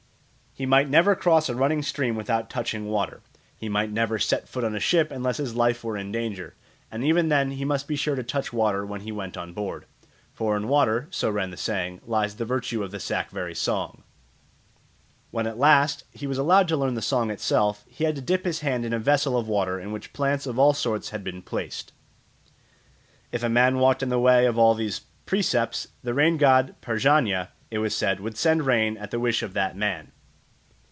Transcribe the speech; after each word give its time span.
He 0.53 0.65
might 0.65 0.89
never 0.89 1.15
cross 1.15 1.47
a 1.47 1.55
running 1.55 1.81
stream 1.81 2.17
without 2.17 2.49
touching 2.49 2.89
water; 2.89 3.21
he 3.55 3.69
might 3.69 3.89
never 3.89 4.19
set 4.19 4.49
foot 4.49 4.65
on 4.65 4.75
a 4.75 4.81
ship 4.81 5.09
unless 5.09 5.37
his 5.37 5.55
life 5.55 5.81
were 5.81 5.95
in 5.95 6.11
danger, 6.11 6.55
and 6.91 7.05
even 7.05 7.29
then 7.29 7.51
he 7.51 7.63
must 7.63 7.87
be 7.87 7.95
sure 7.95 8.15
to 8.15 8.21
touch 8.23 8.51
water 8.51 8.85
when 8.85 8.99
he 8.99 9.13
went 9.13 9.37
on 9.37 9.53
board; 9.53 9.85
"for 10.33 10.57
in 10.57 10.67
water," 10.67 11.07
so 11.09 11.29
ran 11.29 11.51
the 11.51 11.57
saying, 11.57 12.01
"lies 12.05 12.35
the 12.35 12.43
virtue 12.43 12.83
of 12.83 12.91
the 12.91 12.97
Sakvari¯ 12.97 13.55
song." 13.55 14.03
When 15.31 15.47
at 15.47 15.57
last 15.57 16.03
he 16.11 16.27
was 16.27 16.37
allowed 16.37 16.67
to 16.67 16.75
learn 16.77 16.95
the 16.95 17.01
song 17.01 17.31
itself, 17.31 17.85
he 17.87 18.03
had 18.03 18.15
to 18.17 18.21
dip 18.21 18.43
his 18.43 18.59
hands 18.59 18.85
in 18.85 18.91
a 18.91 18.99
vessel 18.99 19.37
of 19.37 19.47
water 19.47 19.79
in 19.79 19.93
which 19.93 20.11
plants 20.11 20.45
of 20.45 20.59
all 20.59 20.73
sorts 20.73 21.11
had 21.11 21.23
been 21.23 21.41
placed. 21.41 21.93
If 23.31 23.41
a 23.41 23.47
man 23.47 23.77
walked 23.79 24.03
in 24.03 24.09
the 24.09 24.19
way 24.19 24.45
of 24.45 24.57
all 24.57 24.75
these 24.75 24.99
precepts, 25.25 25.87
the 26.03 26.13
rain 26.13 26.35
god 26.35 26.75
Parjanya, 26.81 27.47
it 27.71 27.77
was 27.77 27.95
said, 27.95 28.19
would 28.19 28.37
send 28.37 28.65
rain 28.65 28.97
at 28.97 29.11
the 29.11 29.19
wish 29.19 29.41
of 29.43 29.53
that 29.53 29.77
man. 29.77 30.11